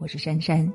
[0.00, 0.66] 我是珊珊。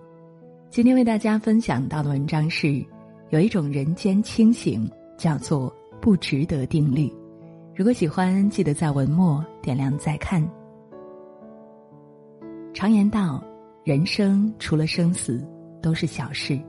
[0.69, 2.85] 今天为大家分享到的文章是：
[3.31, 4.87] 有一种人间清醒，
[5.17, 7.11] 叫做不值得定律。
[7.75, 10.47] 如果喜欢，记得在文末点亮再看。
[12.71, 13.43] 常言道，
[13.83, 15.43] 人生除了生死，
[15.81, 16.59] 都是小事。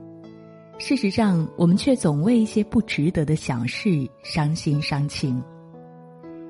[0.79, 5.39] 事实上，我们却总为一些不值得的小事伤心伤情。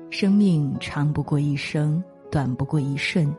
[0.08, 3.30] 生命长不过一生，短不过一瞬，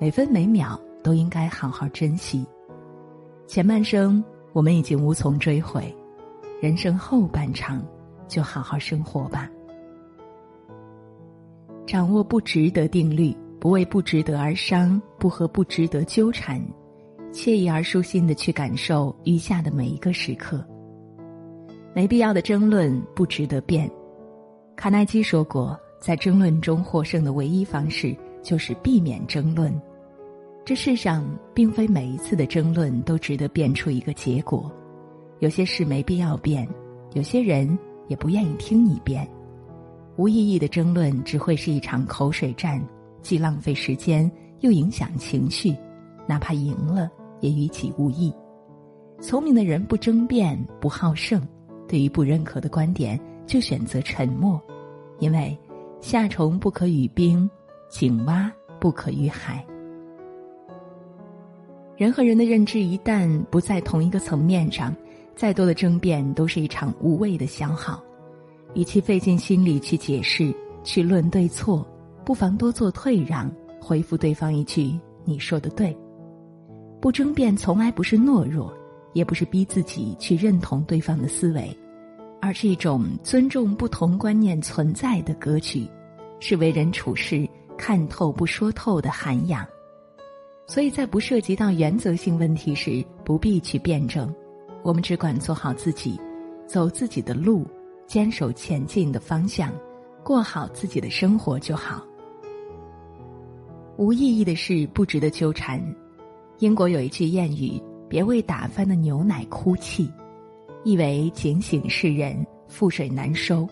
[0.00, 2.46] 每分每秒都应该好好珍惜。
[3.46, 5.94] 前半生我们已经无从追悔，
[6.60, 7.84] 人生后半场
[8.28, 9.50] 就好好生活吧。
[11.86, 16.60] 掌握不值得定律，不为不值得而伤，不和不值得纠缠，
[17.32, 20.64] 惬意而舒心的去感受余下的每一个时刻。
[21.94, 23.90] 没必要的争论不值得辩。
[24.76, 25.78] 卡耐基说过。
[26.02, 29.72] 在争论中获胜的唯一方式就是避免争论。
[30.64, 34.70] 这世上并非每一次的争论都值得辩出一个结果，
[35.40, 36.68] 有些事没必要辩，
[37.14, 39.28] 有些人也不愿意听你辩。
[40.16, 42.80] 无意义的争论只会是一场口水战，
[43.22, 45.74] 既浪费时间又影响情绪，
[46.26, 48.32] 哪怕赢了也与己无益。
[49.20, 51.40] 聪明的人不争辩，不好胜，
[51.88, 54.60] 对于不认可的观点就选择沉默，
[55.18, 55.58] 因为。
[56.00, 57.48] 夏虫不可语冰，
[57.88, 59.64] 井蛙不可语海。
[62.02, 64.92] 人和人的认知一旦不在同一个层面上，
[65.36, 68.02] 再多的争辩都是一场无谓的消耗。
[68.74, 71.86] 与其费尽心力去解释、去论对错，
[72.24, 73.48] 不妨多做退让，
[73.80, 75.96] 回复对方一句“你说的对”。
[77.00, 78.76] 不争辩从来不是懦弱，
[79.12, 81.72] 也不是逼自己去认同对方的思维。
[82.40, 85.86] 而是一种尊重不同观念存在的格局，
[86.40, 87.48] 是为人处事
[87.78, 89.64] 看透不说透的涵养。
[90.72, 94.34] 所以在不涉及到原则性问题时，不必去辩证，
[94.82, 96.18] 我们只管做好自己，
[96.66, 97.66] 走自己的路，
[98.06, 99.70] 坚守前进的方向，
[100.24, 102.02] 过好自己的生活就好。
[103.98, 105.78] 无意义的事不值得纠缠。
[106.60, 107.78] 英国有一句谚语
[108.08, 110.10] ：“别为打翻的牛奶哭泣。”
[110.84, 113.68] 意为警醒世人，覆水难收。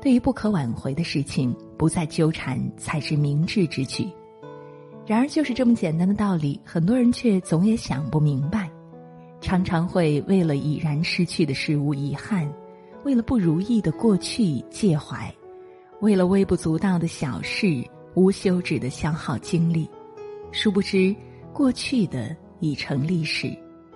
[0.00, 4.08] 对于不可挽回的事情，不再纠缠才是明智之举。
[5.06, 8.68] 然而，就是这么简单的道理，很多人却总也想不明白。
[9.40, 12.52] 常常会为了已然失去的事物遗憾，
[13.04, 15.32] 为了不如意的过去介怀，
[16.00, 17.84] 为了微不足道的小事
[18.14, 19.88] 无休止的消耗精力。
[20.50, 21.14] 殊不知，
[21.52, 23.48] 过去的已成历史，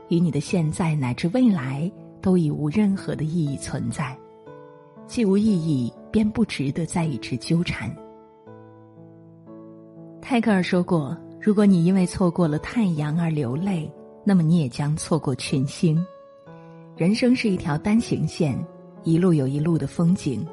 [0.08, 1.90] 与你的现在乃至未来。
[2.22, 4.14] 都已无任何的意义存在，
[5.06, 7.90] 既无意义，便不值得再与之纠缠。
[10.30, 13.92] 泰戈尔说过：“如果你因为错过了太阳而流泪，
[14.22, 16.00] 那么你也将错过群星。
[16.96, 18.56] 人生是一条单行线，
[19.02, 20.46] 一路有一路的风景。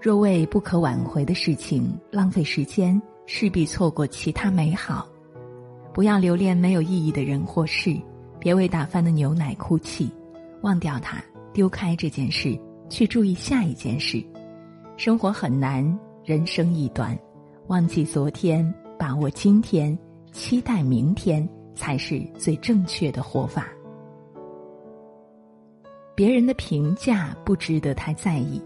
[0.00, 5.08] 若为不可挽回的事情浪费时间，势必错过其他美好。
[5.92, 8.00] 不要留恋没有意义的人或事，
[8.38, 10.08] 别为打翻的牛奶哭泣。”
[10.62, 11.20] 忘掉它，
[11.52, 12.56] 丢开这件事，
[12.88, 14.24] 去注意下一件事。
[14.96, 17.18] 生活很难，人生亦短，
[17.66, 19.96] 忘记昨天，把握今天，
[20.32, 23.68] 期待明天，才是最正确的活法。
[26.16, 28.60] 别人的评价不值得太在意。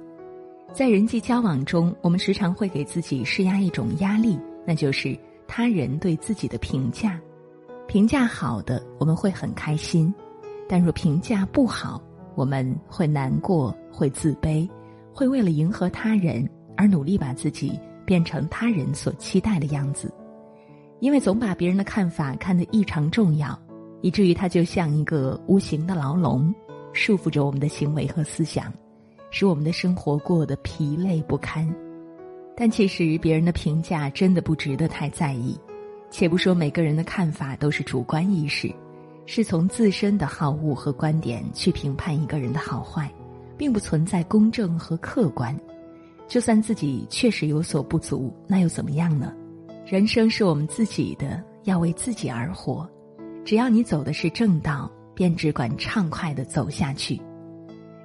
[0.72, 5.14] 在人际交往中，我们时常会给自己施压一种压力，那就是
[5.46, 7.20] 他人对自己的评价。
[7.86, 10.12] 评价好的，我们会很开心。
[10.66, 12.02] 但若评价不好，
[12.34, 14.66] 我们会难过，会自卑，
[15.12, 20.10] 会为了迎合他人而努力把自己变成他人所期待的样子，
[21.02, 23.58] 因为总把别人的看法看得异常重要，
[24.02, 26.54] 以至于它就像一个无形的牢笼，
[26.92, 28.72] 束缚着我们的行为和思想，
[29.28, 31.68] 使我们的生活过得疲累不堪。
[32.56, 35.58] 但其实别人的评价真的不值得太在意，
[36.08, 38.72] 且不说每个人的看法都是主观意识。
[39.26, 43.12] 是从自身的好恶和观点去评判一个人的好坏，
[43.56, 45.58] 并不存在公正和客观。
[46.28, 49.32] 就算自己确实有所不足，那又怎么样呢？
[49.92, 52.88] 人生是我们自己的，要为自己而活。
[53.44, 57.20] 只要你走的是正道，便只管畅快的走下去。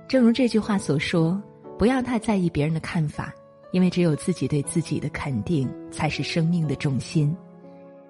[0.05, 1.41] 正如这句话所说
[1.79, 3.33] ：“不要太在意别人的看法，
[3.71, 7.33] 因为只有自己对自己的肯定才是生命的重心。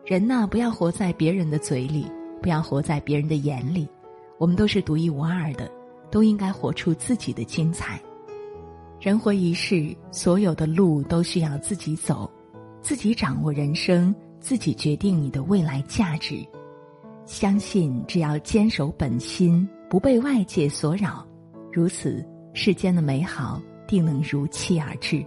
[0.03, 3.87] 人呐，不要活在别人的嘴里。”不要活在别人的眼里，
[4.39, 5.69] 我们都是独一无二的，
[6.09, 8.01] 都应该活出自己的精彩。
[8.99, 12.27] 人活一世，所有的路都需要自己走，
[12.87, 16.37] 自己掌握人生，自己决定你的未来价值。
[17.25, 21.27] 相信只要坚守本心，不被外界所扰，
[21.69, 25.21] 如此世间的美好定能如期而至。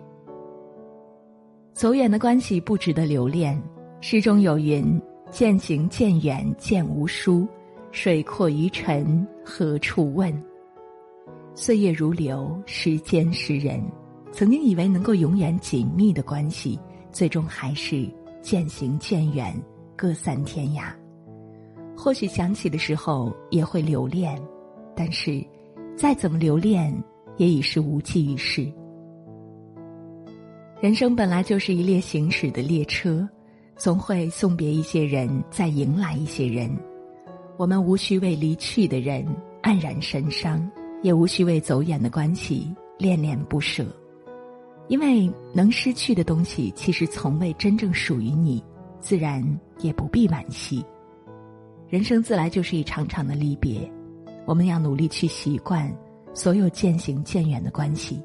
[1.74, 3.62] 走远的关系不值得留恋。
[4.00, 4.98] 诗中有云
[5.30, 7.46] ：“渐行渐远渐无书，
[7.92, 10.32] 水阔鱼沉何处问？”
[11.54, 13.84] 岁月如流，时间识人。
[14.32, 16.80] 曾经以为能够永远紧密的关系，
[17.12, 18.08] 最终还是
[18.42, 19.54] 渐行渐远，
[19.96, 20.92] 各散天涯。
[21.96, 24.40] 或许想起的时候也会留恋，
[24.96, 25.44] 但是
[25.96, 26.92] 再怎么留恋，
[27.36, 28.66] 也已是无济于事。
[30.80, 33.28] 人生本来就是一列行驶的列车，
[33.76, 36.74] 总会送别一些人，再迎来一些人。
[37.58, 39.22] 我们无需为离去的人
[39.62, 40.66] 黯然神伤，
[41.02, 43.84] 也无需为走远的关系恋恋不舍，
[44.90, 48.60] 因为能失去的东西其实从未真正属于你，
[48.98, 49.40] 自然
[49.78, 50.84] 也不必惋惜。
[51.88, 53.88] 人生自来就是一场场的离别，
[54.44, 55.88] 我们要努力去习惯
[56.34, 58.20] 所有渐行渐远的关系，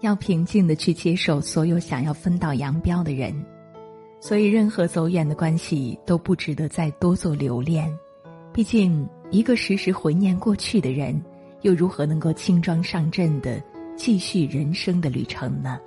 [0.00, 3.34] 要平静的去接受所有想要分道扬镳的人。
[4.20, 7.90] 所以，任何走远的关系都不值得再多做留恋。
[8.52, 11.18] 毕竟，一个时时回念过去的人，
[11.62, 13.62] 又如何能够轻装上阵的
[13.98, 15.78] 继续人生的旅程呢？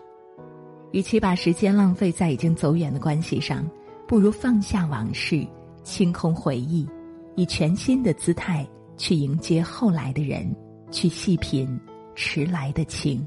[0.92, 3.66] 与其把时间浪费在已经走远的关系上，
[4.06, 5.48] 不如放下往事。
[5.84, 6.88] 清空回忆，
[7.36, 8.68] 以全新的姿态
[8.98, 10.56] 去迎接后来的人，
[10.92, 11.68] 去细品
[12.14, 13.26] 迟来的情。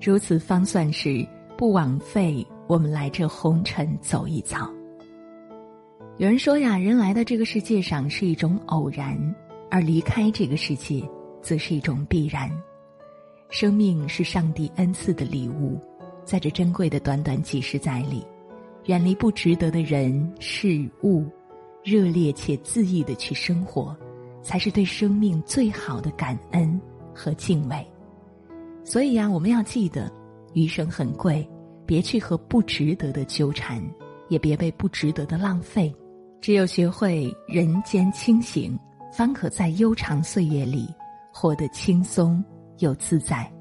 [0.00, 1.26] 如此方算是
[1.58, 4.70] 不枉费我们来这红尘走一遭。
[6.16, 9.18] 有人说呀，人来到这个世界上是一种偶然，
[9.70, 11.02] 而离开这个世界
[11.42, 12.48] 则是一种必然。
[13.50, 15.78] 生命是上帝恩赐的礼物，
[16.24, 18.24] 在这珍贵的短短几十载里。
[18.86, 21.24] 远离不值得的人事物，
[21.82, 23.96] 热烈且恣意的去生活，
[24.42, 26.78] 才是对生命最好的感恩
[27.14, 27.86] 和敬畏。
[28.82, 30.12] 所以呀，我们要记得，
[30.52, 31.48] 余生很贵，
[31.86, 33.82] 别去和不值得的纠缠，
[34.28, 35.94] 也别被不值得的浪费。
[36.42, 38.78] 只有学会人间清醒，
[39.10, 40.86] 方可在悠长岁月里
[41.32, 42.44] 活得轻松
[42.78, 43.53] 又自在。